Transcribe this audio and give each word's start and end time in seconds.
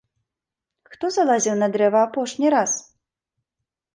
Хто 0.93 1.05
залазіў 1.17 1.55
на 1.59 1.67
дрэва 1.75 1.99
апошні 2.07 2.47
раз? 2.57 2.71